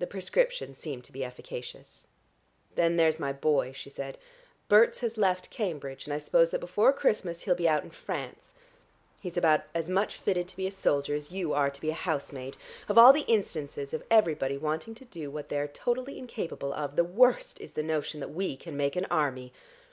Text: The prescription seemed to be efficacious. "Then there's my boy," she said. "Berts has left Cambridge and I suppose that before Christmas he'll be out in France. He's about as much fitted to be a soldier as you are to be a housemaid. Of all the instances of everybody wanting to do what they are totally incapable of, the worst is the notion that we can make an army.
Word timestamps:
The 0.00 0.08
prescription 0.08 0.74
seemed 0.74 1.04
to 1.04 1.12
be 1.12 1.22
efficacious. 1.24 2.08
"Then 2.74 2.96
there's 2.96 3.20
my 3.20 3.32
boy," 3.32 3.70
she 3.72 3.88
said. 3.88 4.18
"Berts 4.68 4.98
has 5.02 5.16
left 5.16 5.50
Cambridge 5.50 6.04
and 6.04 6.12
I 6.12 6.18
suppose 6.18 6.50
that 6.50 6.58
before 6.58 6.92
Christmas 6.92 7.42
he'll 7.44 7.54
be 7.54 7.68
out 7.68 7.84
in 7.84 7.90
France. 7.92 8.54
He's 9.20 9.36
about 9.36 9.62
as 9.72 9.88
much 9.88 10.16
fitted 10.16 10.48
to 10.48 10.56
be 10.56 10.66
a 10.66 10.72
soldier 10.72 11.14
as 11.14 11.30
you 11.30 11.52
are 11.52 11.70
to 11.70 11.80
be 11.80 11.90
a 11.90 12.06
housemaid. 12.10 12.56
Of 12.88 12.98
all 12.98 13.12
the 13.12 13.20
instances 13.30 13.94
of 13.94 14.02
everybody 14.10 14.58
wanting 14.58 14.96
to 14.96 15.04
do 15.04 15.30
what 15.30 15.48
they 15.48 15.60
are 15.60 15.68
totally 15.68 16.18
incapable 16.18 16.72
of, 16.74 16.96
the 16.96 17.04
worst 17.04 17.60
is 17.60 17.74
the 17.74 17.84
notion 17.84 18.18
that 18.18 18.34
we 18.34 18.56
can 18.56 18.76
make 18.76 18.96
an 18.96 19.06
army. 19.12 19.52